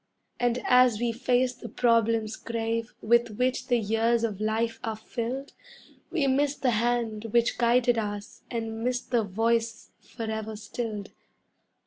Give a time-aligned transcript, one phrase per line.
[0.39, 5.53] And as we face the problems grave with which the years of life are filled,
[6.09, 11.11] We miss the hand which guided us and miss the voice forever stilled.